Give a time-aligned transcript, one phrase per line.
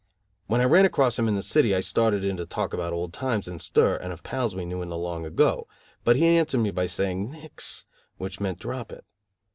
[0.47, 3.13] When I ran across him in the city I started in to talk about old
[3.13, 5.67] times in stir and of pals we knew in the long ago,
[6.03, 7.85] but he answered me by saying, "Nix",
[8.17, 9.05] which meant "Drop It".